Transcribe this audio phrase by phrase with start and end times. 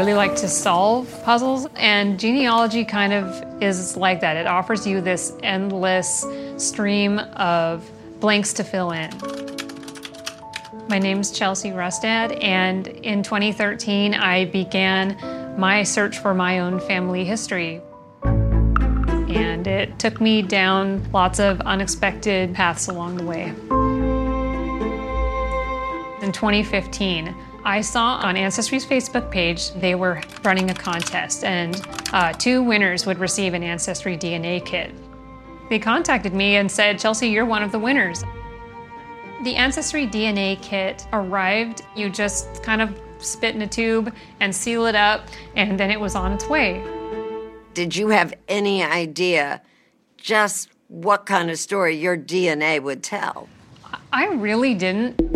[0.00, 4.34] Really like to solve puzzles, and genealogy kind of is like that.
[4.34, 6.24] It offers you this endless
[6.56, 7.86] stream of
[8.18, 9.10] blanks to fill in.
[10.88, 15.18] My name's Chelsea Rustad, and in 2013, I began
[15.60, 17.82] my search for my own family history.
[18.22, 23.48] And it took me down lots of unexpected paths along the way.
[26.22, 27.34] In 2015,
[27.64, 33.04] I saw on Ancestry's Facebook page they were running a contest, and uh, two winners
[33.04, 34.94] would receive an Ancestry DNA kit.
[35.68, 38.24] They contacted me and said, Chelsea, you're one of the winners.
[39.44, 44.86] The Ancestry DNA kit arrived, you just kind of spit in a tube and seal
[44.86, 46.82] it up, and then it was on its way.
[47.74, 49.60] Did you have any idea
[50.16, 53.48] just what kind of story your DNA would tell?
[54.12, 55.29] I really didn't.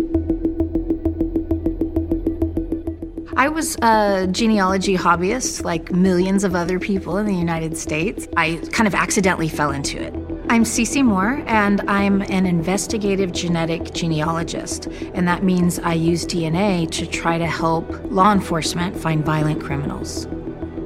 [3.37, 8.29] I was a genealogy hobbyist, like millions of other people in the United States.
[8.37, 10.13] I kind of accidentally fell into it.
[10.49, 16.89] I'm Cece Moore, and I'm an investigative genetic genealogist, and that means I use DNA
[16.91, 20.27] to try to help law enforcement find violent criminals.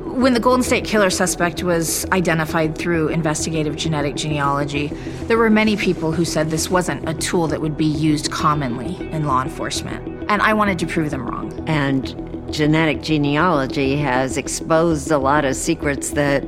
[0.06, 4.88] When the Golden State Killer suspect was identified through investigative genetic genealogy,
[5.28, 8.96] there were many people who said this wasn't a tool that would be used commonly
[9.12, 10.26] in law enforcement.
[10.30, 11.64] And I wanted to prove them wrong.
[11.70, 16.44] And genetic genealogy has exposed a lot of secrets that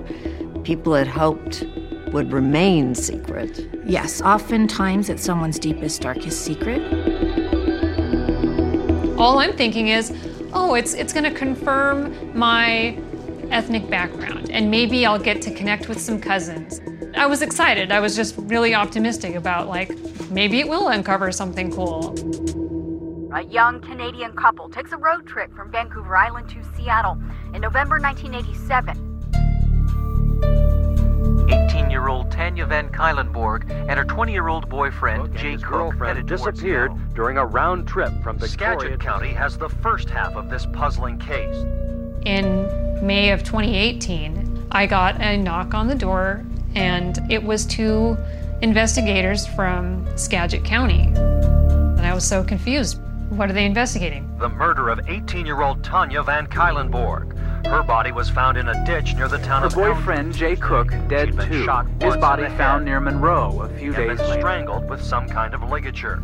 [0.63, 1.63] people had hoped
[2.12, 3.69] would remain secret.
[3.85, 6.81] Yes, oftentimes it's someone's deepest, darkest secret.
[9.17, 10.11] All I'm thinking is,
[10.53, 12.97] oh, it's it's going to confirm my
[13.51, 16.81] ethnic background, and maybe I'll get to connect with some cousins.
[17.16, 17.91] I was excited.
[17.91, 19.95] I was just really optimistic about like
[20.31, 22.16] maybe it will uncover something cool.
[23.34, 27.18] A young Canadian couple takes a road trip from Vancouver Island to Seattle
[27.53, 29.08] in November 1987.
[31.47, 37.14] 18-year-old Tanya Van Cuylenborg and her 20-year-old boyfriend Jay Cook girlfriend headed disappeared Seattle.
[37.16, 41.18] during a round trip from Victoria Skagit County has the first half of this puzzling
[41.18, 41.56] case.
[42.25, 42.68] In
[43.02, 46.44] May of 2018, I got a knock on the door,
[46.76, 48.17] and it was two
[48.61, 51.03] investigators from Skagit County.
[51.16, 53.00] And I was so confused.
[53.31, 54.29] What are they investigating?
[54.39, 57.33] The murder of 18-year-old Tanya Van Cuylenborg.
[57.66, 60.89] Her body was found in a ditch near the town Her of boyfriend, Jay Cook,
[61.07, 61.63] dead She'd too.
[61.63, 64.41] shot His body found near Monroe a few and days been later.
[64.41, 66.22] strangled with some kind of ligature.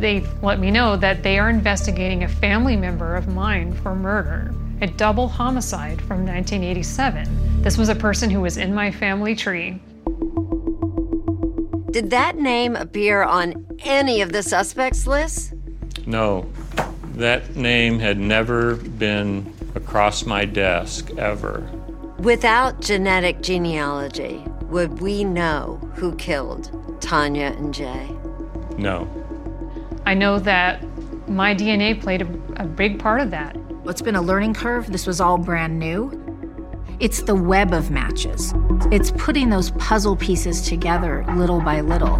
[0.00, 4.54] They've let me know that they are investigating a family member of mine for murder,
[4.80, 7.60] a double homicide from 1987.
[7.62, 9.78] This was a person who was in my family tree.
[11.90, 15.52] Did that name appear on any of the suspects' lists?
[16.06, 16.50] No,
[17.14, 21.68] that name had never been across my desk ever.
[22.18, 26.70] Without genetic genealogy, would we know who killed
[27.00, 28.08] Tanya and Jay?
[28.78, 29.08] No.
[30.06, 30.82] I know that
[31.28, 33.56] my DNA played a, a big part of that.
[33.86, 34.90] It's been a learning curve.
[34.92, 36.22] This was all brand new.
[37.00, 38.54] It's the web of matches.
[38.90, 42.16] It's putting those puzzle pieces together little by little.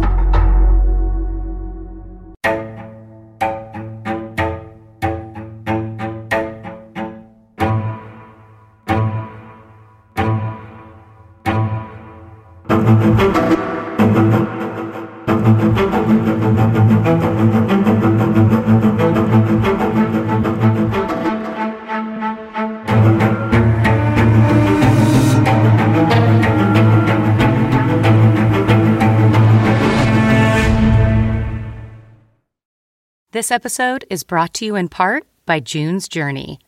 [33.47, 36.59] This episode is brought to you in part by June's Journey.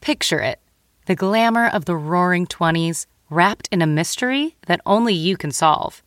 [0.00, 0.58] Picture it
[1.06, 6.02] the glamour of the roaring 20s wrapped in a mystery that only you can solve.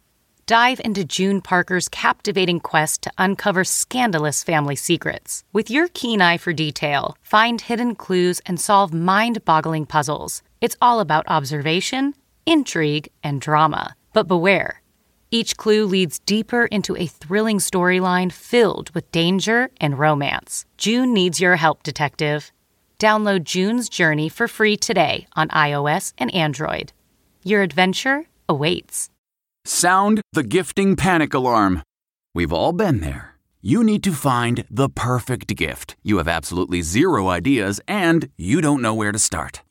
[0.45, 5.45] Dive into June Parker's captivating quest to uncover scandalous family secrets.
[5.53, 10.43] With your keen eye for detail, find hidden clues and solve mind boggling puzzles.
[10.59, 12.15] It's all about observation,
[12.45, 13.95] intrigue, and drama.
[14.11, 14.80] But beware.
[15.33, 20.65] Each clue leads deeper into a thrilling storyline filled with danger and romance.
[20.77, 22.51] June needs your help, detective.
[22.99, 26.91] Download June's Journey for free today on iOS and Android.
[27.45, 29.09] Your adventure awaits.
[29.63, 31.81] Sound the gifting panic alarm.
[32.35, 33.35] We've all been there.
[33.61, 35.95] You need to find the perfect gift.
[36.03, 39.61] You have absolutely zero ideas and you don't know where to start.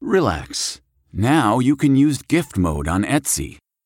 [0.00, 0.80] Relax.
[1.12, 3.58] Now you can use gift mode on Etsy.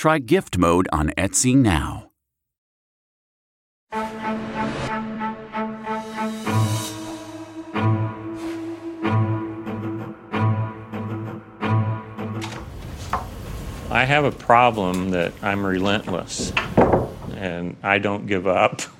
[0.00, 2.10] Try gift mode on Etsy now.
[13.90, 16.50] I have a problem that I'm relentless
[17.34, 18.80] and I don't give up.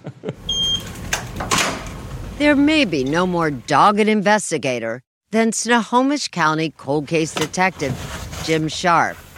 [2.37, 7.93] There may be no more dogged investigator than Snohomish County cold case detective
[8.44, 9.29] Jim Scharf,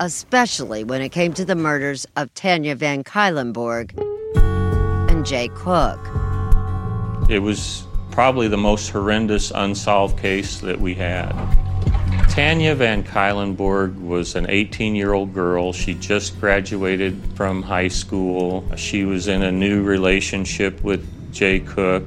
[0.00, 3.92] especially when it came to the murders of Tanya Van Cuylenborg
[5.10, 6.00] and Jay Cook.
[7.28, 11.30] It was probably the most horrendous unsolved case that we had.
[12.30, 15.72] Tanya Van Cuylenborg was an 18 year old girl.
[15.72, 18.64] She just graduated from high school.
[18.76, 22.04] She was in a new relationship with Jay Cook.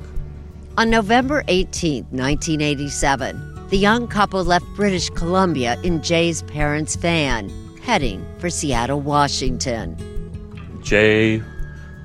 [0.78, 7.51] On November 18, 1987, the young couple left British Columbia in Jay's parents' van,
[7.84, 9.98] heading for Seattle, Washington.
[10.82, 11.44] Jay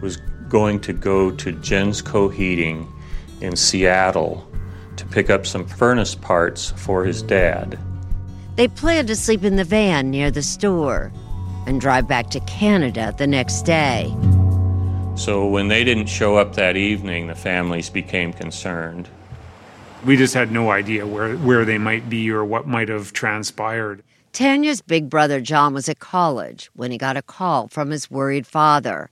[0.02, 0.16] was
[0.48, 2.92] going to go to Jensco Heating
[3.40, 4.46] in Seattle
[4.96, 7.78] to pick up some furnace parts for his dad.
[8.56, 11.12] They planned to sleep in the van near the store
[11.66, 14.12] and drive back to Canada the next day.
[15.14, 19.08] So when they didn't show up that evening, the families became concerned.
[20.04, 24.02] We just had no idea where, where they might be or what might have transpired.
[24.38, 28.46] Tanya's big brother John was at college when he got a call from his worried
[28.46, 29.10] father.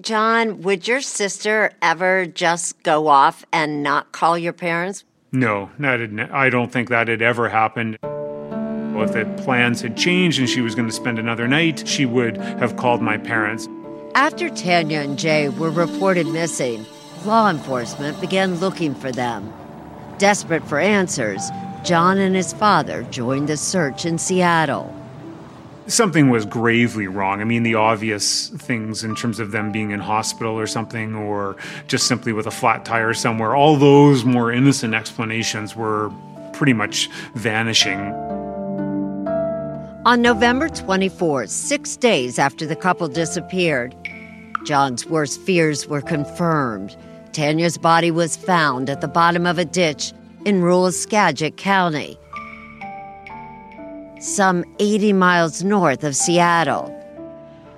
[0.00, 5.04] John, would your sister ever just go off and not call your parents?
[5.30, 7.98] No, that had, I don't think that had ever happened.
[8.02, 12.38] If the plans had changed and she was going to spend another night, she would
[12.38, 13.68] have called my parents.
[14.14, 16.86] After Tanya and Jay were reported missing,
[17.26, 19.52] law enforcement began looking for them.
[20.16, 21.50] Desperate for answers,
[21.82, 24.94] John and his father joined the search in Seattle.
[25.88, 27.40] Something was gravely wrong.
[27.40, 31.56] I mean, the obvious things in terms of them being in hospital or something, or
[31.88, 36.12] just simply with a flat tire somewhere, all those more innocent explanations were
[36.52, 37.98] pretty much vanishing.
[40.04, 43.94] On November 24, six days after the couple disappeared,
[44.64, 46.96] John's worst fears were confirmed.
[47.32, 50.12] Tanya's body was found at the bottom of a ditch
[50.44, 52.18] in rural Skagit County,
[54.20, 56.98] some 80 miles north of Seattle.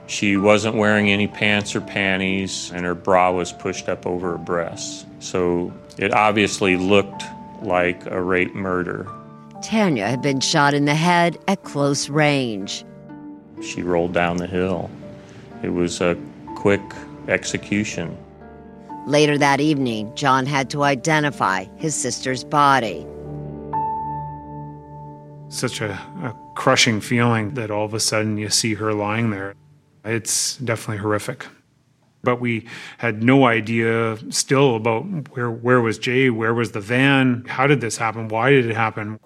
[0.06, 4.38] She wasn't wearing any pants or panties, and her bra was pushed up over her
[4.38, 5.06] breasts.
[5.20, 7.24] So it obviously looked
[7.62, 9.10] like a rape murder.
[9.62, 12.84] Tanya had been shot in the head at close range.
[13.62, 14.90] She rolled down the hill.
[15.62, 16.18] It was a
[16.56, 16.82] quick
[17.28, 18.14] execution.
[19.06, 23.06] Later that evening, John had to identify his sister's body.
[25.48, 25.92] Such a,
[26.22, 29.54] a crushing feeling that all of a sudden you see her lying there.
[30.04, 31.46] It's definitely horrific.
[32.22, 35.02] But we had no idea still about
[35.36, 38.74] where where was Jay, where was the van, how did this happen, why did it
[38.74, 39.18] happen?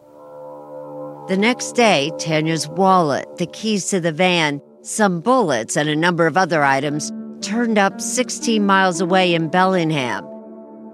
[1.28, 6.26] The next day, Tanya's wallet, the keys to the van, some bullets, and a number
[6.26, 10.26] of other items turned up 16 miles away in Bellingham.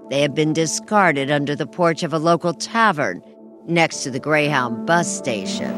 [0.09, 3.23] They had been discarded under the porch of a local tavern
[3.67, 5.73] next to the Greyhound bus station.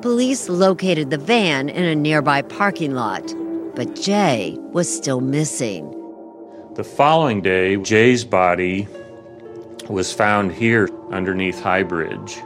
[0.00, 3.34] Police located the van in a nearby parking lot,
[3.74, 5.88] but Jay was still missing.
[6.74, 8.88] The following day, Jay's body
[9.88, 12.38] was found here underneath High Bridge.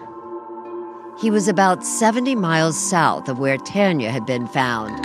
[1.19, 5.03] He was about 70 miles south of where Tanya had been found.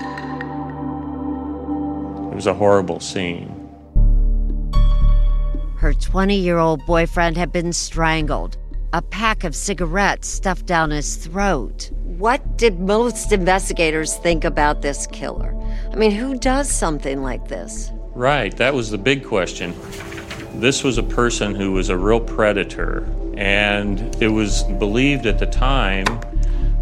[2.31, 3.47] It was a horrible scene.
[5.77, 8.57] Her 20 year old boyfriend had been strangled,
[8.91, 11.89] a pack of cigarettes stuffed down his throat.
[12.03, 15.55] What did most investigators think about this killer?
[15.93, 17.89] I mean, who does something like this?
[18.13, 19.73] Right, that was the big question.
[20.55, 23.07] This was a person who was a real predator,
[23.38, 26.05] and it was believed at the time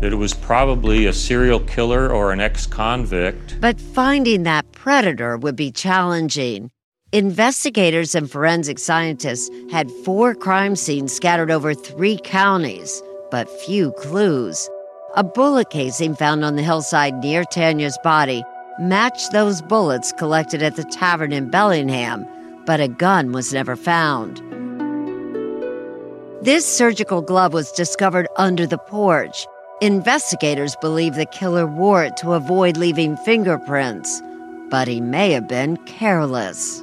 [0.01, 3.60] that it was probably a serial killer or an ex convict.
[3.60, 6.72] But finding that predator would be challenging.
[7.12, 13.01] Investigators and forensic scientists had four crime scenes scattered over three counties,
[13.32, 14.70] but few clues.
[15.15, 18.44] A bullet casing found on the hillside near Tanya's body
[18.79, 22.27] matched those bullets collected at the tavern in Bellingham,
[22.65, 24.39] but a gun was never found.
[26.41, 29.46] This surgical glove was discovered under the porch.
[29.81, 34.22] Investigators believe the killer wore it to avoid leaving fingerprints,
[34.69, 36.81] but he may have been careless.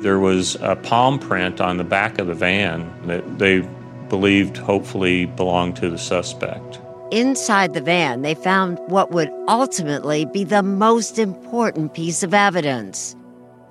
[0.00, 3.60] There was a palm print on the back of the van that they
[4.08, 6.80] believed hopefully belonged to the suspect.
[7.10, 13.14] Inside the van, they found what would ultimately be the most important piece of evidence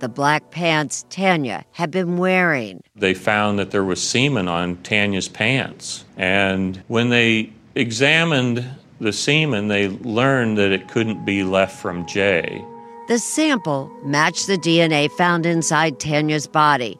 [0.03, 2.83] the black pants Tanya had been wearing.
[2.93, 6.03] They found that there was semen on Tanya's pants.
[6.17, 8.65] And when they examined
[8.99, 12.61] the semen, they learned that it couldn't be left from Jay.
[13.07, 16.99] The sample matched the DNA found inside Tanya's body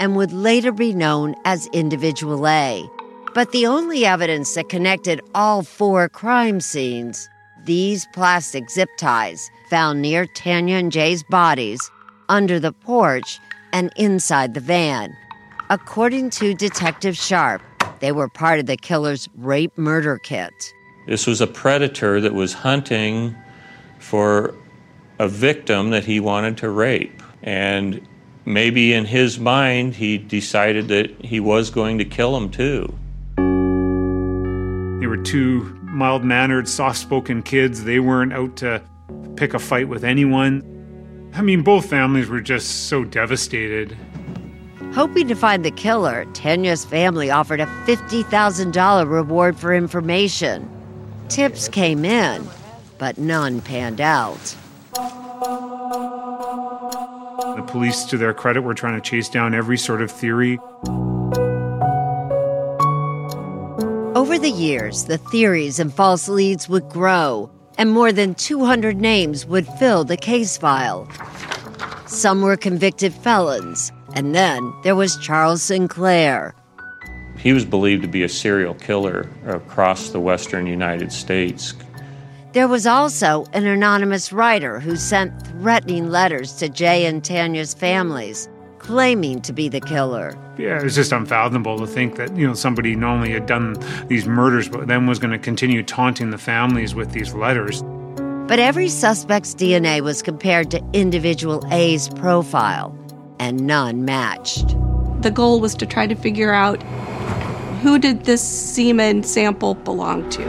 [0.00, 2.84] and would later be known as Individual A.
[3.32, 7.28] But the only evidence that connected all four crime scenes,
[7.64, 11.90] these plastic zip ties found near Tanya and Jay's bodies,
[12.28, 13.40] under the porch,
[13.72, 15.16] and inside the van.
[15.70, 17.60] According to Detective Scharf,
[18.00, 20.52] they were part of the killer's rape murder kit.
[21.06, 23.34] This was a predator that was hunting
[23.98, 24.54] for
[25.18, 27.22] a victim that he wanted to rape.
[27.42, 28.06] And
[28.44, 32.94] maybe in his mind, he decided that he was going to kill him too.
[35.00, 37.84] They were two mild mannered, soft spoken kids.
[37.84, 38.82] They weren't out to
[39.36, 40.73] pick a fight with anyone.
[41.34, 43.96] I mean, both families were just so devastated.
[44.92, 50.70] Hoping to find the killer, Tanya's family offered a $50,000 reward for information.
[51.28, 52.46] Tips came in,
[52.98, 54.54] but none panned out.
[57.56, 60.60] The police, to their credit, were trying to chase down every sort of theory.
[64.14, 69.46] Over the years, the theories and false leads would grow, and more than 200 names
[69.46, 71.08] would fill the case file.
[72.06, 76.54] Some were convicted felons, and then there was Charles Sinclair.
[77.38, 81.74] He was believed to be a serial killer across the western United States.
[82.52, 88.48] There was also an anonymous writer who sent threatening letters to Jay and Tanya's families,
[88.84, 90.38] claiming to be the killer.
[90.58, 93.76] Yeah, it's just unfathomable to think that, you know, somebody not only had done
[94.08, 97.82] these murders, but then was going to continue taunting the families with these letters.
[98.46, 102.94] But every suspect's DNA was compared to individual A's profile,
[103.38, 104.76] and none matched.
[105.22, 106.82] The goal was to try to figure out
[107.80, 110.44] who did this semen sample belong to.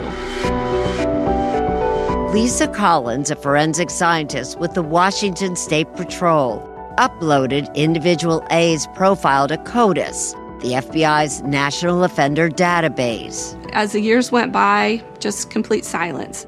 [2.34, 6.58] Lisa Collins, a forensic scientist with the Washington State Patrol,
[6.96, 13.54] uploaded individual A's profile to CODIS, the FBI's National Offender Database.
[13.72, 16.46] As the years went by, just complete silence.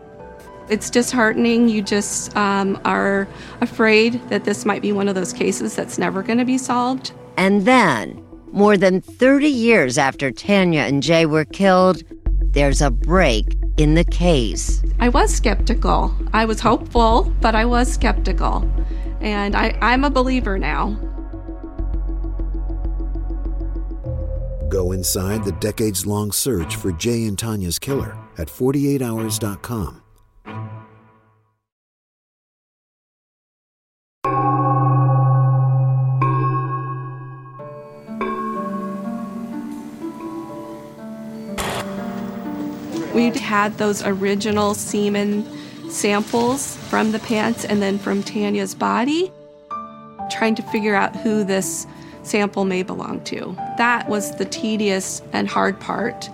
[0.68, 1.68] It's disheartening.
[1.68, 3.26] You just um, are
[3.60, 7.12] afraid that this might be one of those cases that's never going to be solved.
[7.36, 12.02] And then More than 30 years after Tanya and Jay were killed,
[12.58, 13.46] there's a break
[13.76, 14.82] in the case.
[14.98, 16.12] I was skeptical.
[16.32, 18.68] I was hopeful, but I was skeptical.
[19.20, 20.90] And I, I'm a believer now.
[24.68, 30.02] Go inside the decades long search for Jay and Tanya's killer at 48hours.com.
[43.28, 45.46] We had those original semen
[45.90, 49.30] samples from the pants and then from Tanya's body,
[50.30, 51.86] trying to figure out who this
[52.22, 53.54] sample may belong to.
[53.76, 56.30] That was the tedious and hard part.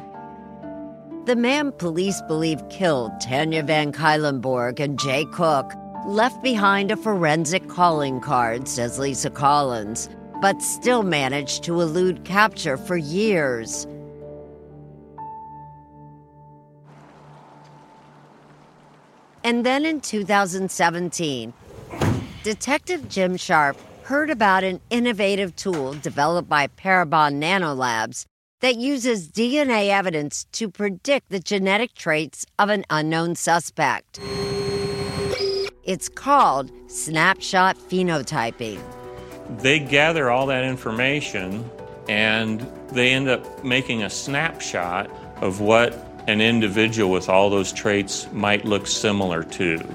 [1.25, 5.73] The man police believe killed Tanya Van Cuylenborg and Jay Cook
[6.07, 10.09] left behind a forensic calling card, says Lisa Collins,
[10.41, 13.85] but still managed to elude capture for years.
[19.45, 21.53] And then in 2017,
[22.43, 28.25] Detective Jim Scharf heard about an innovative tool developed by Parabon Nanolabs
[28.61, 34.19] that uses DNA evidence to predict the genetic traits of an unknown suspect.
[35.85, 38.81] It's called snapshot phenotyping.
[39.59, 41.71] They gather all that information
[42.09, 45.11] and they end up making a snapshot
[45.43, 49.87] of what an individual with all those traits might look similar to.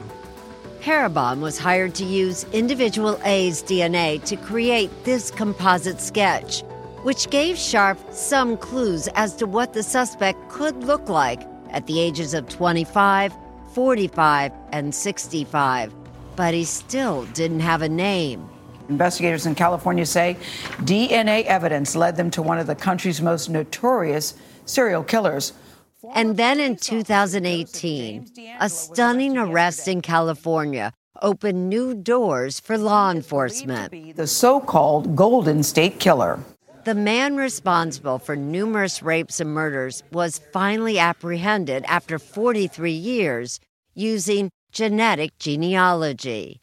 [0.82, 6.62] Parabon was hired to use individual A's DNA to create this composite sketch,
[7.04, 12.00] which gave Scharf some clues as to what the suspect could look like at the
[12.00, 13.34] ages of 25,
[13.74, 15.94] 45, and 65.
[16.36, 18.50] But he still didn't have a name.
[18.88, 20.38] Investigators in California say
[20.82, 24.34] DNA evidence led them to one of the country's most notorious
[24.66, 25.54] serial killers.
[26.14, 34.16] And then in 2018, a stunning arrest in California opened new doors for law enforcement.
[34.16, 36.40] The so called Golden State Killer.
[36.86, 43.60] The man responsible for numerous rapes and murders was finally apprehended after 43 years
[43.94, 46.62] using genetic genealogy.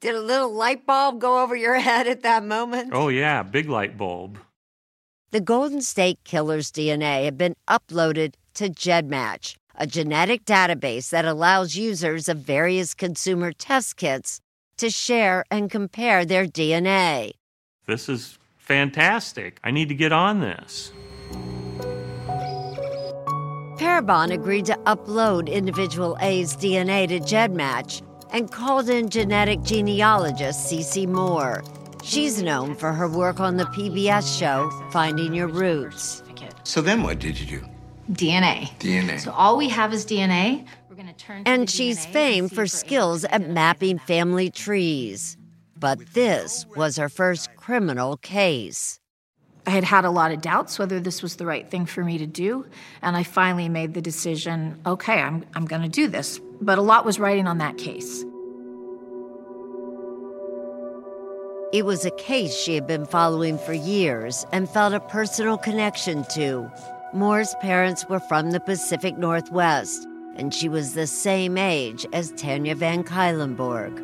[0.00, 2.90] Did a little light bulb go over your head at that moment?
[2.92, 4.38] Oh, yeah, big light bulb.
[5.30, 11.76] The Golden State Killer's DNA had been uploaded to GEDmatch, a genetic database that allows
[11.76, 14.40] users of various consumer test kits
[14.76, 17.32] to share and compare their DNA.
[17.86, 19.60] This is fantastic.
[19.62, 20.92] I need to get on this.
[23.78, 31.06] Parabon agreed to upload individual A's DNA to GEDmatch and called in genetic genealogist Cece
[31.06, 31.62] Moore.
[32.02, 36.22] She's known for her work on the PBS show Finding Your Roots.
[36.64, 37.73] So then what did you do?
[38.12, 38.70] DNA.
[38.78, 39.20] DNA.
[39.20, 40.66] So all we have is DNA.
[40.88, 45.36] We're going to turn And she's famed for skills at mapping family trees.
[45.76, 49.00] But this was her first criminal case.
[49.66, 52.18] I had had a lot of doubts whether this was the right thing for me
[52.18, 52.66] to do,
[53.00, 56.40] and I finally made the decision okay, I'm, I'm going to do this.
[56.60, 58.24] But a lot was riding on that case.
[61.72, 66.24] It was a case she had been following for years and felt a personal connection
[66.34, 66.70] to.
[67.14, 72.74] Moore's parents were from the Pacific Northwest, and she was the same age as Tanya
[72.74, 74.02] Van Cuylenborg.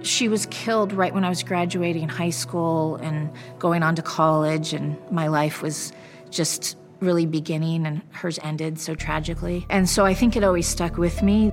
[0.00, 4.72] She was killed right when I was graduating high school and going on to college,
[4.72, 5.92] and my life was
[6.30, 9.66] just really beginning, and hers ended so tragically.
[9.68, 11.52] And so I think it always stuck with me.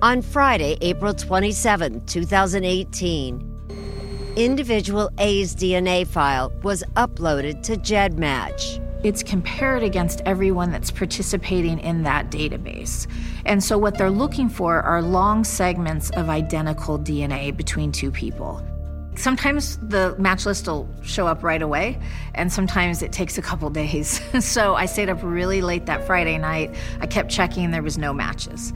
[0.00, 8.85] On Friday, April 27, 2018, individual A's DNA file was uploaded to GEDmatch.
[9.06, 13.06] It's compared against everyone that's participating in that database.
[13.44, 18.66] And so, what they're looking for are long segments of identical DNA between two people.
[19.14, 22.00] Sometimes the match list will show up right away,
[22.34, 24.20] and sometimes it takes a couple days.
[24.44, 26.74] so, I stayed up really late that Friday night.
[27.00, 28.72] I kept checking, there was no matches.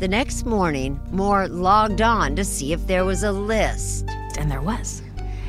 [0.00, 4.06] The next morning, Moore logged on to see if there was a list.
[4.36, 5.00] And there was.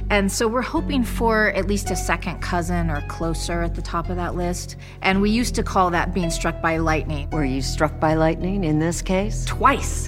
[0.10, 4.10] And so we're hoping for at least a second cousin or closer at the top
[4.10, 4.78] of that list.
[5.02, 7.30] And we used to call that being struck by lightning.
[7.32, 9.44] Were you struck by lightning in this case?
[9.46, 10.08] Twice.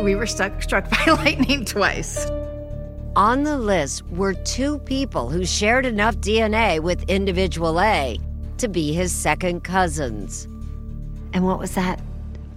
[0.00, 2.26] We were stuck, struck by lightning twice.
[3.14, 8.18] On the list were two people who shared enough DNA with individual A
[8.58, 10.46] to be his second cousins.
[11.32, 12.00] And what was that?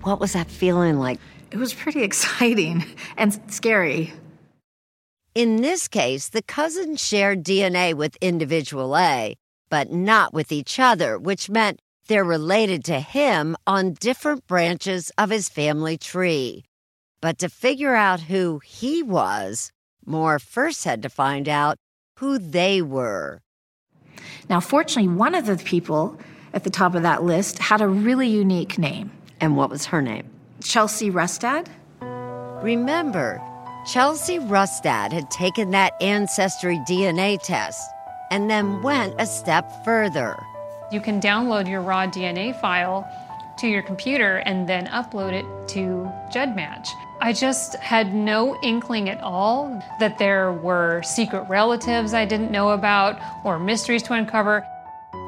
[0.02, 1.20] What was that feeling like?
[1.52, 2.84] It was pretty exciting
[3.16, 4.12] and scary.
[5.40, 9.38] In this case, the cousins shared DNA with individual A,
[9.70, 15.30] but not with each other, which meant they're related to him on different branches of
[15.30, 16.66] his family tree.
[17.22, 19.72] But to figure out who he was,
[20.06, 21.78] Moore first had to find out
[22.18, 23.40] who they were.
[24.50, 26.20] Now, fortunately, one of the people
[26.54, 29.10] at the top of that list had a really unique name.
[29.40, 30.30] And what was her name?
[30.62, 31.70] Chelsea Rustad.
[32.62, 33.42] Remember,
[33.90, 37.90] Chelsea Rustad had taken that ancestry DNA test
[38.30, 40.38] and then went a step further.
[40.92, 43.10] You can download your raw DNA file
[43.58, 46.88] to your computer and then upload it to GEDmatch.
[47.20, 52.70] I just had no inkling at all that there were secret relatives I didn't know
[52.70, 54.68] about or mysteries to uncover.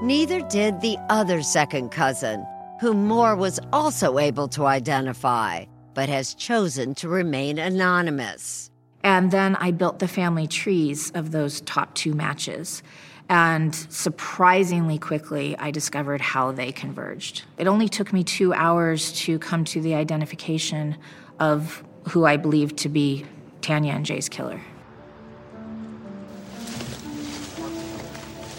[0.04, 2.46] Neither did the other second cousin,
[2.80, 8.70] whom Moore was also able to identify, but has chosen to remain anonymous.
[9.04, 12.84] And then I built the family trees of those top two matches.
[13.30, 17.44] And surprisingly quickly, I discovered how they converged.
[17.58, 20.98] It only took me two hours to come to the identification
[21.40, 23.26] of who I believed to be
[23.62, 24.60] Tanya and Jay's killer.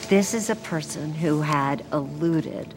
[0.08, 2.74] This is a person who had eluded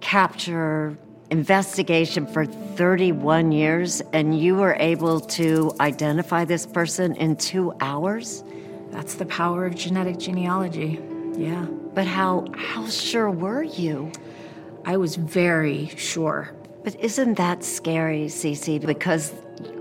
[0.00, 0.96] capture,
[1.30, 8.44] investigation for 31 years, and you were able to identify this person in two hours?
[8.90, 11.00] That's the power of genetic genealogy.
[11.36, 11.66] Yeah.
[11.94, 14.10] But how how sure were you?
[14.84, 16.50] I was very sure.
[16.84, 18.84] But isn't that scary, Cece?
[18.84, 19.32] Because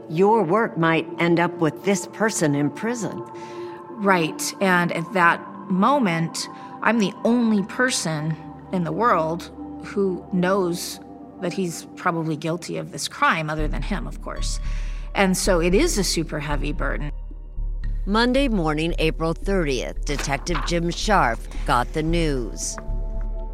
[0.10, 3.24] your work might end up with this person in prison.
[3.92, 4.54] Right.
[4.62, 6.50] And at that moment,
[6.82, 8.36] I'm the only person
[8.72, 9.52] in the world
[9.84, 11.00] who knows
[11.42, 14.60] that he's probably guilty of this crime, other than him, of course.
[15.16, 17.12] And so it is a super heavy burden.
[18.06, 22.78] Monday morning, April 30th, Detective Jim Scharf got the news.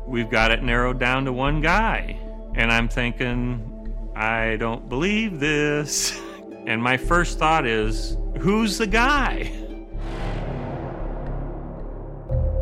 [0.06, 2.19] We've got it narrowed down to one guy.
[2.56, 6.19] And I'm thinking, I don't believe this.
[6.67, 9.52] And my first thought is, who's the guy?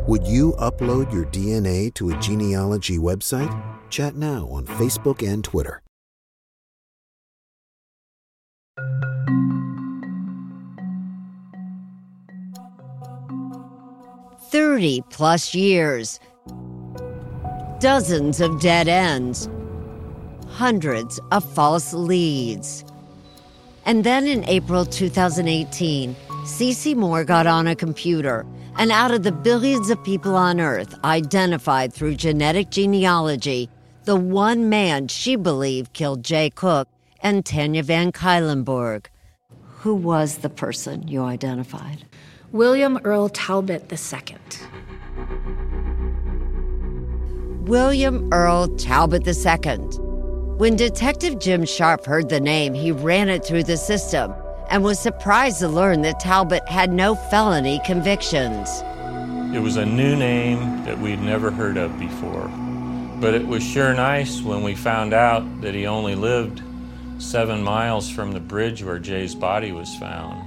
[0.06, 3.52] Would you upload your DNA to a genealogy website?
[3.92, 5.82] Chat now on Facebook and Twitter.
[14.50, 16.18] 30 plus years,
[17.80, 19.50] dozens of dead ends,
[20.48, 22.86] hundreds of false leads.
[23.84, 28.46] And then in April 2018, Cece Moore got on a computer
[28.78, 33.68] and out of the billions of people on Earth identified through genetic genealogy,
[34.04, 36.88] the one man she believed killed Jay Cook
[37.22, 39.06] and Tanya Van Cuylenborg.
[39.80, 42.04] Who was the person you identified?
[42.50, 44.36] William Earl Talbot II.
[47.64, 49.76] William Earl Talbot II.
[50.58, 54.34] When Detective Jim Scharf heard the name, he ran it through the system
[54.68, 58.82] and was surprised to learn that Talbot had no felony convictions.
[59.54, 62.50] It was a new name that we'd never heard of before.
[63.22, 66.60] But it was sure nice when we found out that he only lived
[67.18, 70.42] seven miles from the bridge where Jay's body was found.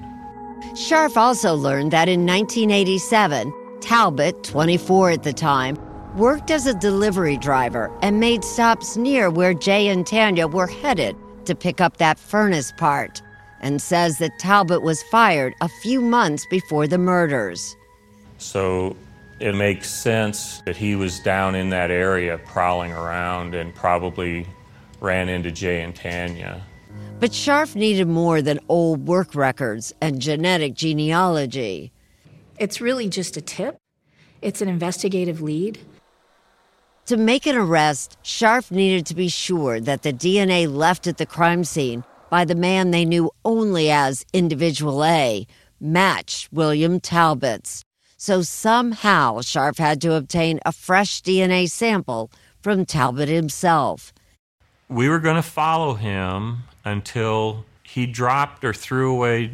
[0.76, 5.78] Scharf also learned that in 1987, Talbot, 24 at the time,
[6.18, 11.16] worked as a delivery driver and made stops near where Jay and Tanya were headed
[11.46, 13.22] to pick up that furnace part,
[13.62, 17.78] and says that Talbot was fired a few months before the murders.
[18.38, 18.98] So
[19.40, 24.48] it makes sense that he was down in that area prowling around and probably
[25.02, 26.64] ran into Jay and Tanya.
[27.20, 31.92] But Scharf needed more than old work records and genetic genealogy.
[32.60, 33.78] It's really just a tip,
[34.42, 35.80] it's an investigative lead.
[37.08, 41.26] To make an arrest, Scharf needed to be sure that the DNA left at the
[41.26, 45.46] crime scene by the man they knew only as Individual A
[45.80, 47.85] matched William Talbot's.
[48.26, 54.12] So somehow Scharf had to obtain a fresh DNA sample from Talbot himself.
[54.90, 59.52] We were going to follow him until he dropped or threw away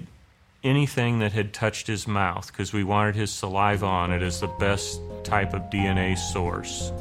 [0.64, 4.48] anything that had touched his mouth because we wanted his saliva on it as the
[4.48, 6.94] best type of DNA source.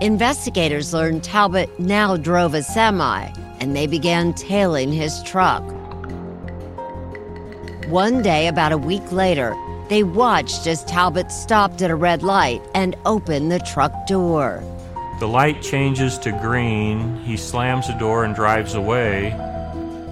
[0.00, 5.62] Investigators learned Talbot now drove a semi and they began tailing his truck.
[7.88, 9.54] One day, about a week later,
[9.88, 14.62] they watched as Talbot stopped at a red light and opened the truck door.
[15.20, 17.18] The light changes to green.
[17.22, 19.32] He slams the door and drives away.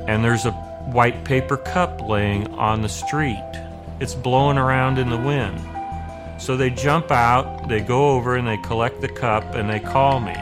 [0.07, 3.43] And there's a white paper cup laying on the street.
[4.01, 5.61] It's blowing around in the wind.
[6.41, 10.21] So they jump out, they go over and they collect the cup and they call
[10.21, 10.35] me.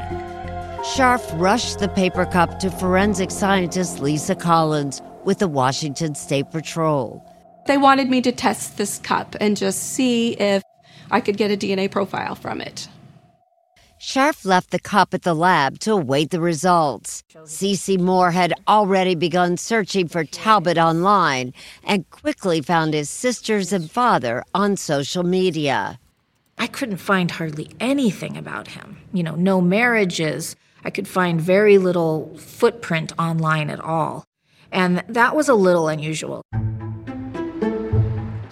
[0.82, 7.24] Scharf rushed the paper cup to forensic scientist Lisa Collins with the Washington State Patrol.
[7.66, 10.62] They wanted me to test this cup and just see if
[11.10, 12.88] I could get a DNA profile from it.
[14.00, 17.22] Scharf left the cup at the lab to await the results.
[17.32, 23.88] Cece Moore had already begun searching for Talbot online and quickly found his sisters and
[23.88, 26.00] father on social media.
[26.58, 28.96] I couldn't find hardly anything about him.
[29.12, 30.56] You know, no marriages.
[30.84, 34.24] I could find very little footprint online at all.
[34.72, 36.42] And that was a little unusual.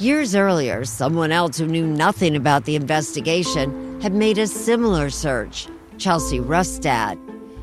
[0.01, 5.69] Years earlier, someone else who knew nothing about the investigation had made a similar search
[5.99, 7.19] Chelsea Rustad.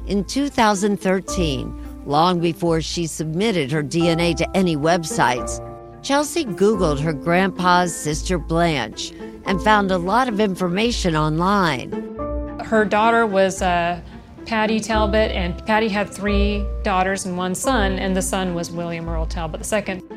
[0.06, 5.60] In 2013, long before she submitted her DNA to any websites,
[6.04, 9.13] Chelsea Googled her grandpa's sister Blanche
[9.45, 11.91] and found a lot of information online.
[12.63, 14.00] Her daughter was uh,
[14.45, 19.10] Patty Talbot, and Patty had three daughters and one son, and the son was William
[19.10, 20.16] Earl Talbot II.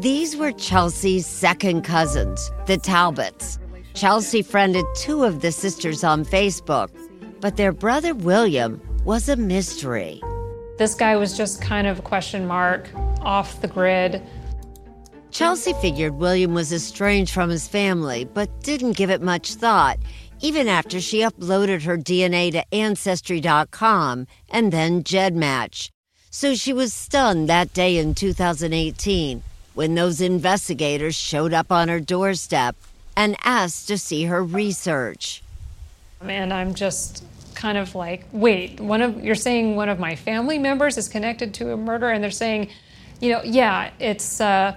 [0.00, 3.58] These were Chelsea's second cousins, the Talbots.
[3.92, 6.88] Chelsea friended two of the sisters on Facebook,
[7.42, 10.22] but their brother William was a mystery.
[10.78, 12.88] This guy was just kind of a question mark,
[13.20, 14.22] off the grid.
[15.32, 19.98] Chelsea figured William was estranged from his family, but didn't give it much thought,
[20.40, 25.90] even after she uploaded her DNA to Ancestry.com and then GEDmatch.
[26.30, 29.42] So she was stunned that day in 2018
[29.80, 32.76] when those investigators showed up on her doorstep
[33.16, 35.42] and asked to see her research.
[36.20, 40.58] And I'm just kind of like, wait, one of you're saying one of my family
[40.58, 42.68] members is connected to a murder, and they're saying,
[43.22, 44.74] you know, yeah, it's uh,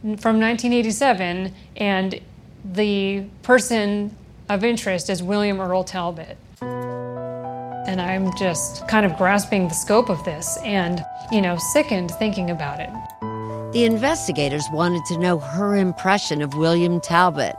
[0.00, 2.20] from 1987, and
[2.64, 4.16] the person
[4.48, 6.36] of interest is William Earl Talbot.
[6.60, 12.50] And I'm just kind of grasping the scope of this and, you know, sickened thinking
[12.50, 13.29] about it.
[13.72, 17.54] The investigators wanted to know her impression of William Talbot.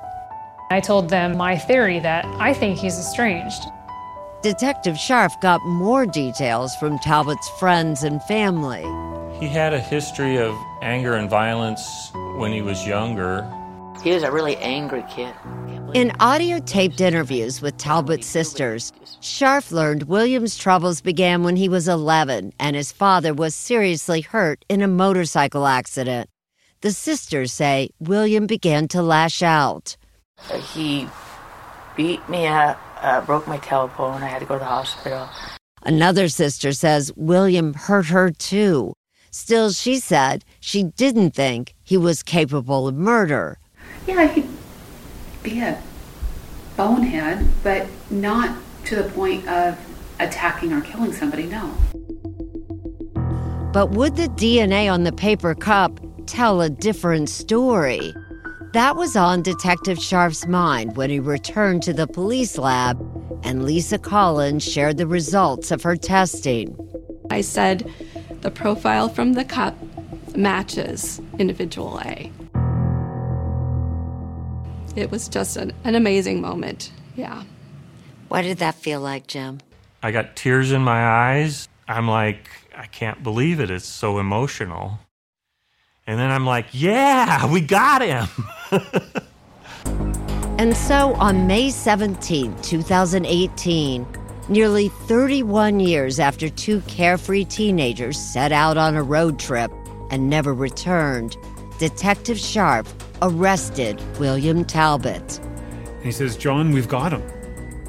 [0.69, 3.63] I told them my theory that I think he's estranged.
[4.41, 8.83] Detective Scharf got more details from Talbot's friends and family.
[9.39, 13.49] He had a history of anger and violence when he was younger.
[14.03, 15.33] He was a really angry kid.
[15.93, 21.89] In audio taped interviews with Talbot's sisters, Scharf learned William's troubles began when he was
[21.89, 26.29] 11 and his father was seriously hurt in a motorcycle accident.
[26.79, 29.97] The sisters say William began to lash out.
[30.73, 31.09] He
[31.97, 34.21] beat me up, uh, broke my tailbone.
[34.21, 35.27] I had to go to the hospital.
[35.83, 38.93] Another sister says William hurt her too.
[39.29, 43.59] Still, she said she didn't think he was capable of murder.
[44.07, 44.43] Yeah, he
[45.43, 45.81] be a
[46.77, 49.77] bonehead, but not to the point of
[50.19, 51.73] attacking or killing somebody, no.
[53.73, 58.13] But would the DNA on the paper cup tell a different story?
[58.73, 62.99] That was on Detective Scharf's mind when he returned to the police lab
[63.43, 66.77] and Lisa Collins shared the results of her testing.
[67.29, 67.89] I said
[68.41, 69.77] the profile from the cup
[70.35, 72.31] matches individual A
[74.95, 76.91] it was just an, an amazing moment.
[77.15, 77.43] Yeah.
[78.27, 79.59] What did that feel like, Jim?
[80.03, 81.67] I got tears in my eyes.
[81.87, 83.69] I'm like, I can't believe it.
[83.69, 84.99] It's so emotional.
[86.07, 88.27] And then I'm like, yeah, we got him.
[90.57, 94.07] and so on May 17, 2018,
[94.49, 99.71] nearly 31 years after two carefree teenagers set out on a road trip
[100.09, 101.37] and never returned,
[101.77, 102.87] Detective Scharf
[103.21, 105.39] arrested William Talbot.
[106.03, 107.21] He says, John, we've got him.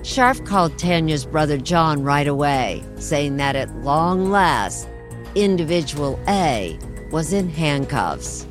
[0.03, 4.89] Scharf called Tanya's brother John right away, saying that at long last,
[5.35, 6.79] individual A
[7.11, 8.47] was in handcuffs.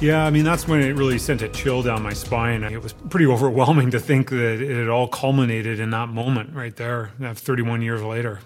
[0.00, 2.64] Yeah, I mean, that's when it really sent a chill down my spine.
[2.64, 6.74] It was pretty overwhelming to think that it had all culminated in that moment right
[6.74, 8.40] there, 31 years later.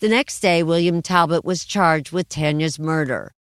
[0.00, 3.32] The next day, William Talbot was charged with Tanya's murder.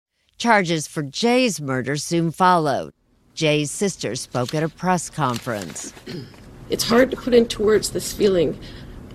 [0.42, 2.92] Charges for Jay's murder soon followed.
[3.32, 5.94] Jay's sister spoke at a press conference.
[6.68, 8.58] It's hard to put into words this feeling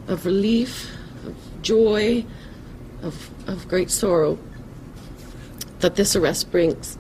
[0.08, 0.90] of relief,
[1.26, 2.24] of joy,
[3.02, 4.38] of, of great sorrow
[5.80, 6.98] that this arrest brings.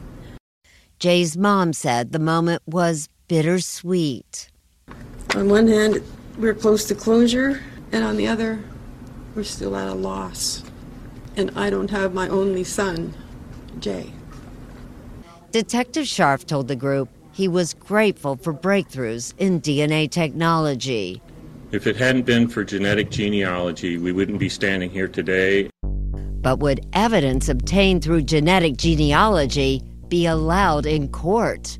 [0.99, 4.49] Jay's mom said the moment was bittersweet.
[5.35, 6.01] On one hand,
[6.37, 7.61] we're close to closure,
[7.93, 8.59] and on the other,
[9.35, 10.63] we're still at a loss.
[11.37, 13.13] And I don't have my only son
[13.79, 14.11] Jay.
[15.57, 21.19] Detective Scharf told the group he was grateful for breakthroughs in DNA technology.
[21.71, 25.71] If it hadn't been for genetic genealogy, we wouldn't be standing here today.
[25.81, 31.79] But would evidence obtained through genetic genealogy be allowed in court?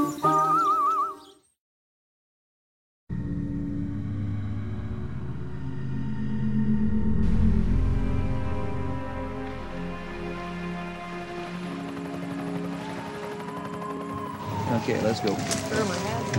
[14.81, 15.37] Okay, let's go.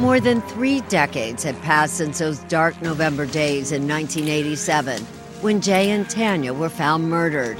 [0.01, 5.01] More than three decades had passed since those dark November days in 1987
[5.43, 7.57] when Jay and Tanya were found murdered.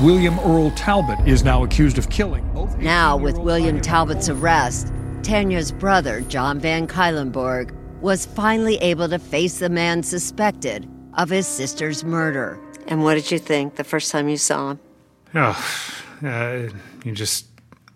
[0.00, 2.46] William Earl Talbot is now accused of killing.
[2.78, 9.58] Now, with William Talbot's arrest, Tanya's brother, John Van Cuylenborg, was finally able to face
[9.58, 12.58] the man suspected of his sister's murder.
[12.86, 14.80] And what did you think the first time you saw him?
[15.34, 15.86] Oh,
[16.24, 16.68] uh,
[17.04, 17.49] you just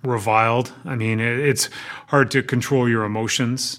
[0.04, 0.72] reviled.
[0.84, 1.68] I mean, it's
[2.08, 3.78] hard to control your emotions.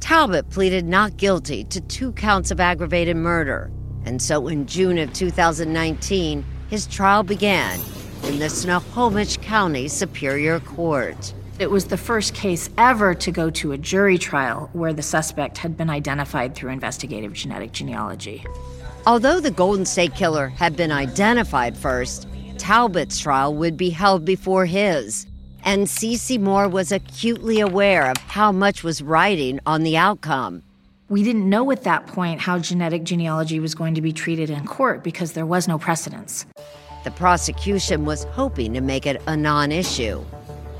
[0.00, 3.70] Talbot pleaded not guilty to two counts of aggravated murder,
[4.04, 7.80] and so in June of 2019, his trial began
[8.24, 11.32] in the Snohomish County Superior Court.
[11.58, 15.58] It was the first case ever to go to a jury trial where the suspect
[15.58, 18.44] had been identified through investigative genetic genealogy.
[19.06, 22.26] Although the Golden State Killer had been identified first,
[22.58, 25.26] Talbot's trial would be held before his.
[25.64, 30.62] And Cece Moore was acutely aware of how much was riding on the outcome.
[31.08, 34.66] We didn't know at that point how genetic genealogy was going to be treated in
[34.66, 36.46] court because there was no precedence.
[37.04, 40.24] The prosecution was hoping to make it a non issue.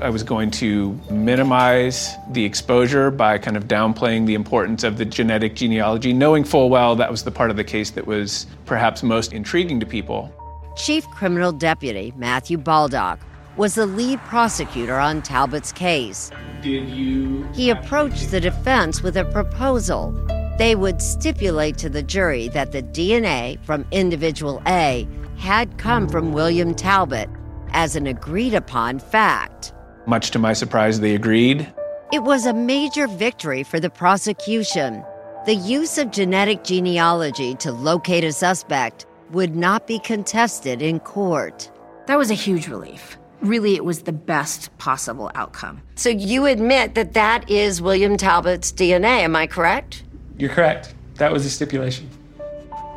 [0.01, 5.05] I was going to minimize the exposure by kind of downplaying the importance of the
[5.05, 9.03] genetic genealogy, knowing full well that was the part of the case that was perhaps
[9.03, 10.33] most intriguing to people.
[10.75, 13.19] Chief Criminal Deputy Matthew Baldock
[13.57, 16.31] was the lead prosecutor on Talbot's case.
[16.63, 17.43] Did you?
[17.53, 20.11] He approached the defense with a proposal.
[20.57, 25.07] They would stipulate to the jury that the DNA from individual A
[25.37, 27.29] had come from William Talbot
[27.73, 29.73] as an agreed upon fact.
[30.07, 31.71] Much to my surprise, they agreed.
[32.11, 35.03] It was a major victory for the prosecution.
[35.45, 41.71] The use of genetic genealogy to locate a suspect would not be contested in court.
[42.07, 43.17] That was a huge relief.
[43.41, 45.81] Really, it was the best possible outcome.
[45.95, 50.03] So you admit that that is William Talbot's DNA, am I correct?
[50.37, 50.93] You're correct.
[51.15, 52.09] That was the stipulation.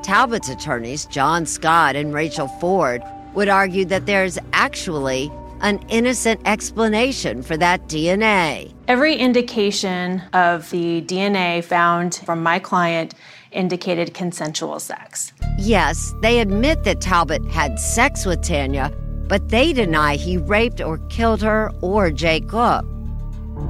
[0.03, 3.03] Talbot's attorneys, John Scott and Rachel Ford,
[3.35, 8.73] would argue that there's actually an innocent explanation for that DNA.
[8.89, 13.15] Every indication of the DNA found from my client
[13.53, 15.33] indicated consensual sex.
[15.59, 18.93] Yes, they admit that Talbot had sex with Tanya,
[19.29, 22.85] but they deny he raped or killed her or Jay Cook.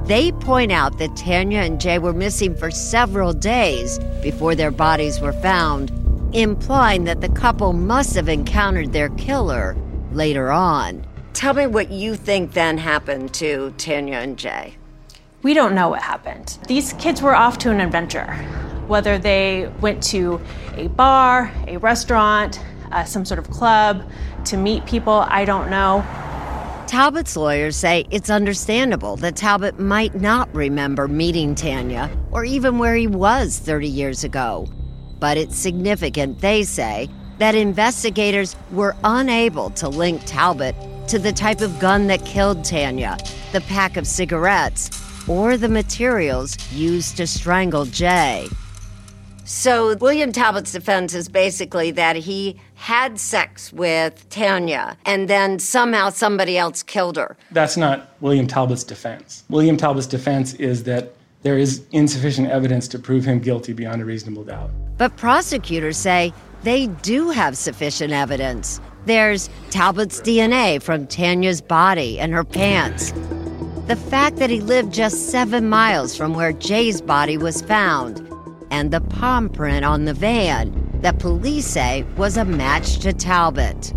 [0.04, 5.20] They point out that Tanya and Jay were missing for several days before their bodies
[5.20, 5.90] were found,
[6.32, 9.76] implying that the couple must have encountered their killer
[10.12, 11.04] later on.
[11.32, 14.74] Tell me what you think then happened to Tanya and Jay.
[15.42, 16.58] We don't know what happened.
[16.66, 18.34] These kids were off to an adventure.
[18.86, 20.40] Whether they went to
[20.74, 22.60] a bar, a restaurant,
[22.92, 24.08] uh, some sort of club
[24.46, 26.04] to meet people, I don't know.
[26.86, 32.94] Talbot's lawyers say it's understandable that Talbot might not remember meeting Tanya or even where
[32.94, 34.68] he was 30 years ago.
[35.18, 40.76] But it's significant, they say, that investigators were unable to link Talbot
[41.08, 43.16] to the type of gun that killed Tanya,
[43.52, 44.90] the pack of cigarettes,
[45.28, 48.48] or the materials used to strangle Jay.
[49.48, 56.10] So, William Talbot's defense is basically that he had sex with Tanya and then somehow
[56.10, 57.36] somebody else killed her.
[57.52, 59.44] That's not William Talbot's defense.
[59.48, 64.04] William Talbot's defense is that there is insufficient evidence to prove him guilty beyond a
[64.04, 64.68] reasonable doubt.
[64.98, 66.32] But prosecutors say
[66.64, 68.80] they do have sufficient evidence.
[69.04, 73.12] There's Talbot's DNA from Tanya's body and her pants.
[73.86, 78.28] The fact that he lived just seven miles from where Jay's body was found
[78.70, 83.92] and the palm print on the van that police say was a match to Talbot.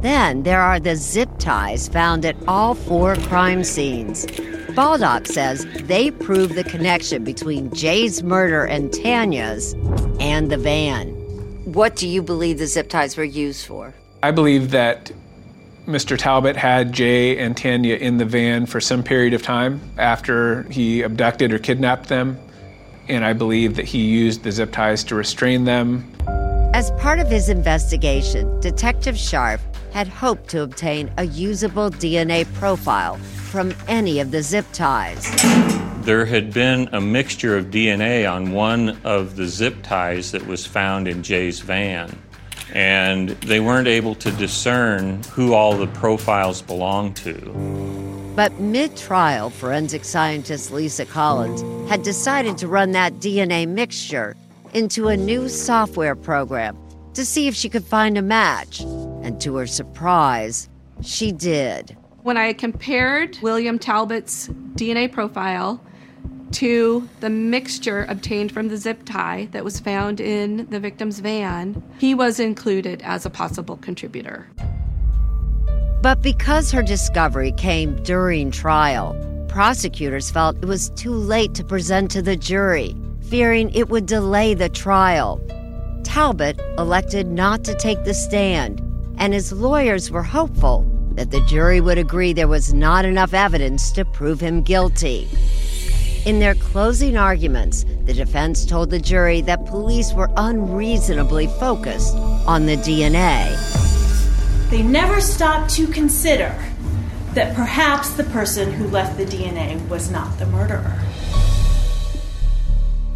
[0.00, 4.26] Then there are the zip ties found at all four crime scenes.
[4.74, 9.74] Baldock says they prove the connection between Jay's murder and Tanya's
[10.18, 11.10] and the van.
[11.64, 13.94] What do you believe the zip ties were used for?
[14.22, 15.12] I believe that
[15.86, 16.16] Mr.
[16.16, 21.02] Talbot had Jay and Tanya in the van for some period of time after he
[21.02, 22.38] abducted or kidnapped them
[23.08, 26.10] and I believe that he used the zip ties to restrain them.
[26.74, 29.60] As part of his investigation, Detective Scharf
[29.92, 35.30] had hoped to obtain a usable DNA profile from any of the zip ties.
[36.04, 40.66] There had been a mixture of DNA on one of the zip ties that was
[40.66, 42.18] found in Jay's van,
[42.72, 48.11] and they weren't able to discern who all the profiles belonged to.
[48.34, 51.60] But mid trial, forensic scientist Lisa Collins
[51.90, 54.34] had decided to run that DNA mixture
[54.72, 56.78] into a new software program
[57.12, 58.80] to see if she could find a match.
[58.80, 60.70] And to her surprise,
[61.02, 61.94] she did.
[62.22, 65.78] When I compared William Talbot's DNA profile
[66.52, 71.82] to the mixture obtained from the zip tie that was found in the victim's van,
[71.98, 74.48] he was included as a possible contributor.
[76.02, 79.16] But because her discovery came during trial,
[79.48, 84.54] prosecutors felt it was too late to present to the jury, fearing it would delay
[84.54, 85.40] the trial.
[86.02, 88.80] Talbot elected not to take the stand,
[89.18, 93.92] and his lawyers were hopeful that the jury would agree there was not enough evidence
[93.92, 95.28] to prove him guilty.
[96.26, 102.66] In their closing arguments, the defense told the jury that police were unreasonably focused on
[102.66, 103.71] the DNA.
[104.72, 106.58] They never stopped to consider
[107.34, 110.98] that perhaps the person who left the DNA was not the murderer.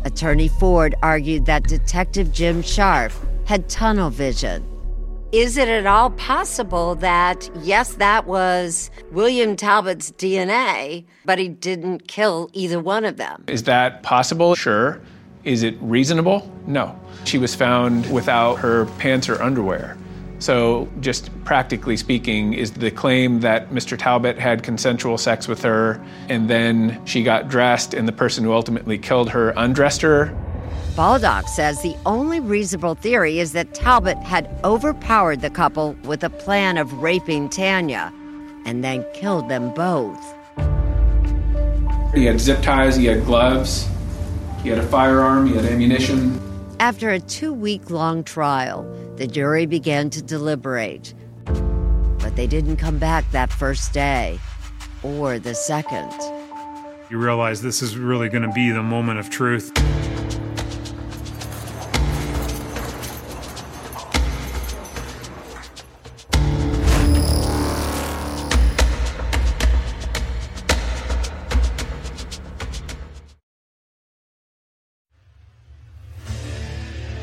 [0.04, 3.14] Attorney Ford argued that Detective Jim Scharf
[3.46, 4.66] had tunnel vision.
[5.32, 12.06] Is it at all possible that, yes, that was William Talbot's DNA, but he didn't
[12.06, 13.44] kill either one of them?
[13.46, 14.54] Is that possible?
[14.54, 15.00] Sure.
[15.44, 16.52] Is it reasonable?
[16.66, 17.00] No.
[17.24, 19.96] She was found without her pants or underwear.
[20.46, 23.98] So, just practically speaking, is the claim that Mr.
[23.98, 28.52] Talbot had consensual sex with her and then she got dressed and the person who
[28.52, 30.32] ultimately killed her undressed her?
[30.94, 36.30] Baldock says the only reasonable theory is that Talbot had overpowered the couple with a
[36.30, 38.12] plan of raping Tanya
[38.64, 40.32] and then killed them both.
[42.14, 43.88] He had zip ties, he had gloves,
[44.62, 46.40] he had a firearm, he had ammunition.
[46.78, 48.84] After a two week long trial,
[49.16, 51.14] the jury began to deliberate.
[51.46, 54.38] But they didn't come back that first day
[55.02, 56.12] or the second.
[57.08, 59.72] You realize this is really going to be the moment of truth.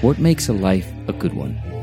[0.01, 1.82] What makes a life a good one?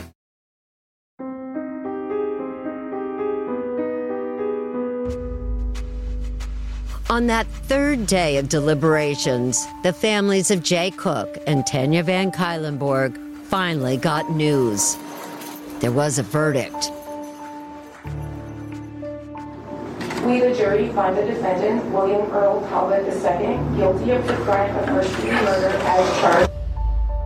[7.11, 13.17] On that third day of deliberations, the families of Jay Cook and Tanya Van Cuylenborg
[13.47, 14.95] finally got news.
[15.81, 16.89] There was a verdict.
[20.23, 24.85] We, the jury, find the defendant, William Earl Talbot II, guilty of the crime of
[24.85, 26.51] first degree murder as charged.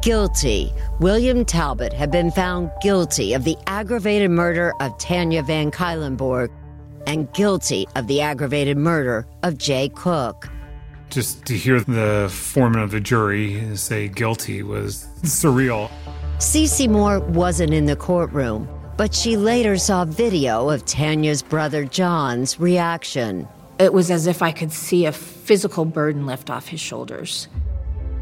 [0.02, 0.74] Guilty.
[1.00, 6.50] William Talbot had been found guilty of the aggravated murder of Tanya Van Cuylenborg
[7.08, 10.50] and guilty of the aggravated murder of Jay Cook.
[11.10, 15.90] Just to hear the foreman of the jury say guilty was surreal.
[16.40, 22.60] Cece Moore wasn't in the courtroom, but she later saw video of Tanya's brother John's
[22.60, 23.48] reaction.
[23.80, 27.48] It was as if I could see a physical burden lift off his shoulders.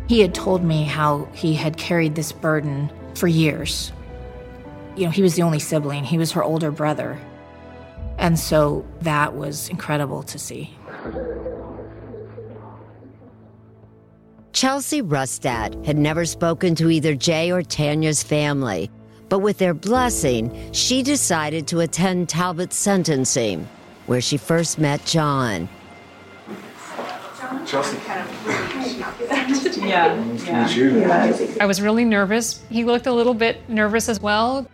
[0.08, 3.92] He had told me how he had carried this burden for years.
[4.96, 7.20] You know, he was the only sibling, he was her older brother.
[8.18, 10.76] And so that was incredible to see.
[14.54, 18.90] Chelsea Rustad had never spoken to either Jay or Tanya's family,
[19.28, 23.68] but with their blessing, she decided to attend Talbot's sentencing,
[24.06, 25.68] where she first met John.
[27.66, 27.98] Chelsea.
[29.82, 30.24] yeah.
[30.46, 31.56] yeah.
[31.60, 32.64] I was really nervous.
[32.70, 34.68] He looked a little bit nervous as well.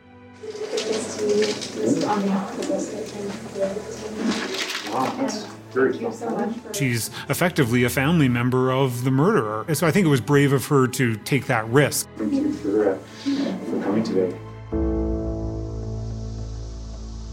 [6.74, 9.66] She's effectively a family member of the murderer.
[9.76, 12.08] So I think it was brave of her to take that risk.
[12.18, 14.36] Thank you for, uh, for coming today.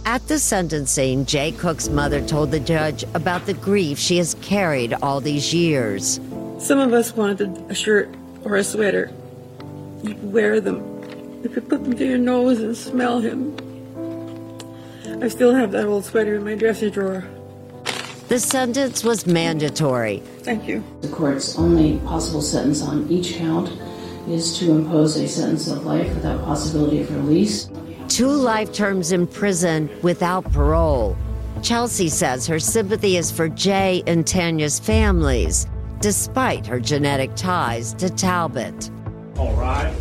[0.04, 4.94] At the sentencing, Jay Cook's mother told the judge about the grief she has carried
[5.02, 6.20] all these years.
[6.58, 8.08] Some of us wanted a shirt
[8.44, 9.10] or a sweater.
[10.02, 10.76] You could wear them.
[11.42, 13.56] You could put them to your nose and smell him.
[15.20, 17.24] I still have that old sweater in my dressing drawer.
[18.28, 20.18] The sentence was mandatory.
[20.40, 20.84] Thank you.
[21.00, 23.70] The court's only possible sentence on each count
[24.28, 27.70] is to impose a sentence of life without possibility of release.
[28.08, 31.16] Two life terms in prison without parole.
[31.62, 35.66] Chelsea says her sympathy is for Jay and Tanya's families,
[36.00, 38.90] despite her genetic ties to Talbot.
[39.38, 39.94] All right.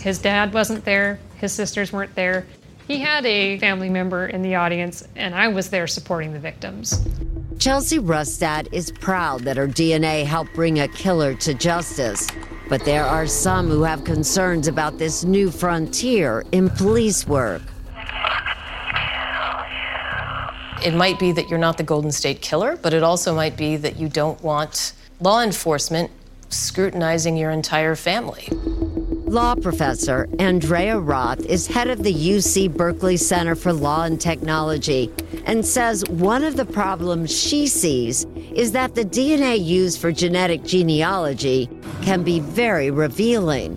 [0.00, 2.46] His dad wasn't there, his sisters weren't there.
[2.92, 7.02] He had a family member in the audience, and I was there supporting the victims.
[7.58, 12.28] Chelsea Rustad is proud that her DNA helped bring a killer to justice.
[12.68, 17.62] But there are some who have concerns about this new frontier in police work.
[20.84, 23.78] It might be that you're not the Golden State Killer, but it also might be
[23.78, 26.10] that you don't want law enforcement
[26.50, 28.50] scrutinizing your entire family.
[29.32, 35.10] Law professor Andrea Roth is head of the UC Berkeley Center for Law and Technology
[35.46, 40.64] and says one of the problems she sees is that the DNA used for genetic
[40.64, 41.70] genealogy
[42.02, 43.74] can be very revealing.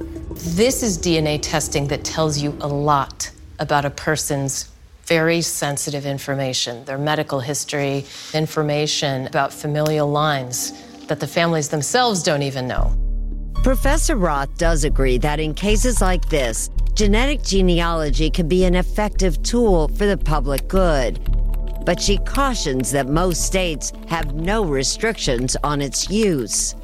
[0.57, 4.69] This is DNA testing that tells you a lot about a person's
[5.05, 8.03] very sensitive information, their medical history,
[8.33, 10.73] information about familial lines
[11.07, 12.93] that the families themselves don't even know.
[13.65, 19.41] Professor Roth does agree that in cases like this, genetic genealogy can be an effective
[19.41, 21.19] tool for the public good.
[21.83, 26.75] But she cautions that most states have no restrictions on its use.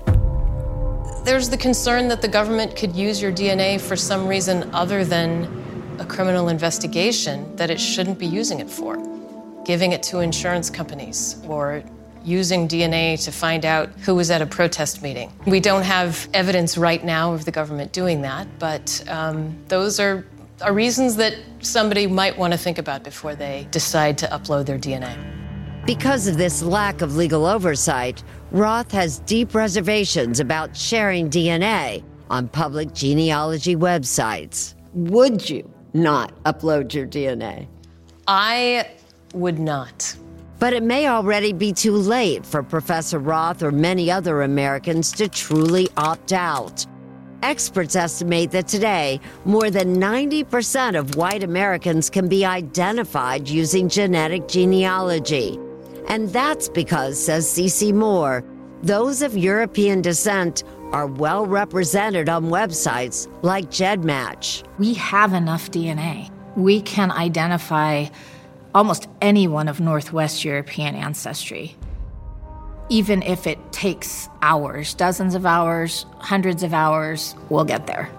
[1.23, 5.95] There's the concern that the government could use your DNA for some reason other than
[5.99, 8.97] a criminal investigation that it shouldn't be using it for.
[9.65, 11.83] Giving it to insurance companies or
[12.23, 15.31] using DNA to find out who was at a protest meeting.
[15.45, 20.25] We don't have evidence right now of the government doing that, but um, those are,
[20.61, 24.79] are reasons that somebody might want to think about before they decide to upload their
[24.79, 25.15] DNA.
[25.85, 32.47] Because of this lack of legal oversight, Roth has deep reservations about sharing DNA on
[32.47, 34.75] public genealogy websites.
[34.93, 37.67] Would you not upload your DNA?
[38.27, 38.89] I
[39.33, 40.15] would not.
[40.61, 45.27] But it may already be too late for Professor Roth or many other Americans to
[45.27, 46.85] truly opt out.
[47.41, 54.47] Experts estimate that today, more than 90% of white Americans can be identified using genetic
[54.47, 55.57] genealogy.
[56.07, 58.43] And that's because, says Cece Moore,
[58.83, 64.63] those of European descent are well represented on websites like GEDmatch.
[64.77, 66.29] We have enough DNA.
[66.55, 68.09] We can identify
[68.73, 71.75] almost anyone of Northwest European ancestry.
[72.89, 78.09] Even if it takes hours, dozens of hours, hundreds of hours, we'll get there.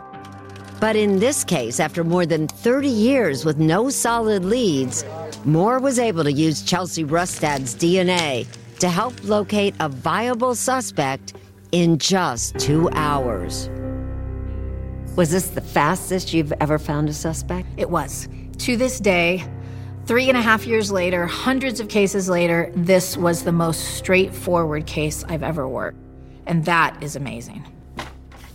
[0.80, 5.04] But in this case, after more than 30 years with no solid leads,
[5.44, 8.46] Moore was able to use Chelsea Rustad's DNA
[8.80, 11.34] to help locate a viable suspect
[11.70, 13.70] in just two hours.
[15.14, 17.68] Was this the fastest you've ever found a suspect?
[17.76, 18.28] It was.
[18.58, 19.44] To this day,
[20.06, 24.86] three and a half years later, hundreds of cases later, this was the most straightforward
[24.86, 25.98] case I've ever worked.
[26.46, 27.64] And that is amazing.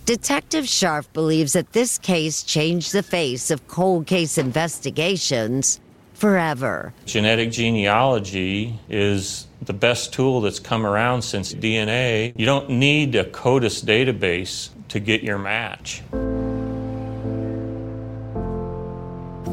[0.06, 5.82] Detective Scharf believes that this case changed the face of cold case investigations
[6.14, 6.93] forever.
[7.06, 12.34] Genetic genealogy is the best tool that's come around since DNA.
[12.38, 16.02] You don't need a CODIS database to get your match.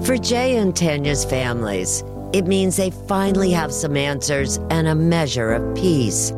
[0.02, 2.02] For Jay and Tanya's families,
[2.34, 6.30] it means they finally have some answers and a measure of peace.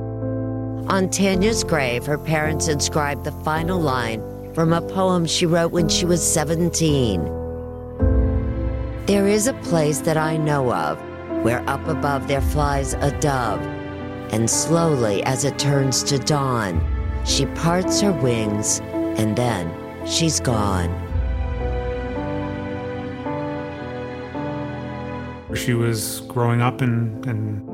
[0.89, 4.23] On Tanya's grave, her parents inscribed the final line
[4.55, 7.25] from a poem she wrote when she was 17.
[9.07, 11.01] There is a place that I know of
[11.43, 13.61] where up above there flies a dove,
[14.33, 16.81] and slowly as it turns to dawn,
[17.25, 19.73] she parts her wings and then
[20.07, 21.06] she's gone.
[25.55, 27.65] She was growing up and, and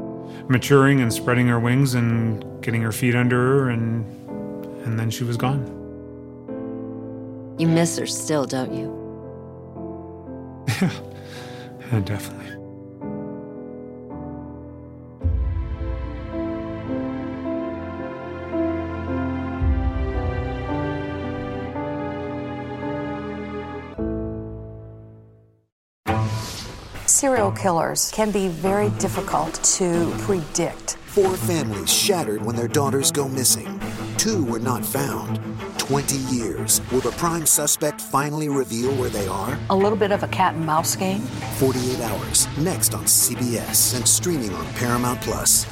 [0.48, 4.04] maturing and spreading her wings and getting her feet under her, and
[4.84, 5.64] and then she was gone.
[7.58, 9.00] You miss her still, don't you?
[11.92, 12.61] Yeah, definitely.
[27.22, 30.96] Serial killers can be very difficult to predict.
[31.06, 33.80] Four families shattered when their daughters go missing.
[34.18, 35.38] Two were not found.
[35.78, 36.80] 20 years.
[36.90, 39.56] Will the prime suspect finally reveal where they are?
[39.70, 41.20] A little bit of a cat and mouse game.
[41.60, 42.48] 48 hours.
[42.58, 45.71] Next on CBS and streaming on Paramount Plus.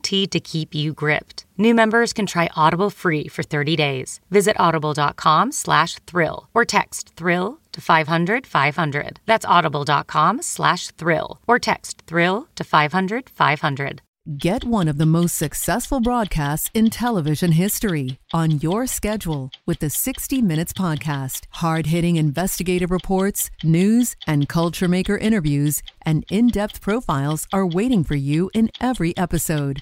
[0.03, 1.45] to keep you gripped.
[1.57, 4.19] New members can try Audible free for 30 days.
[4.29, 9.19] Visit audible.com slash thrill or text thrill to 500 500.
[9.25, 14.01] That's audible.com slash thrill or text thrill to 500 500.
[14.37, 19.89] Get one of the most successful broadcasts in television history on your schedule with the
[19.89, 21.45] 60 Minutes Podcast.
[21.49, 28.03] Hard hitting investigative reports, news, and culture maker interviews, and in depth profiles are waiting
[28.03, 29.81] for you in every episode.